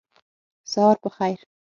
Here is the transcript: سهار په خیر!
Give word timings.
سهار 0.71 0.97
په 1.03 1.09
خیر! 1.15 1.39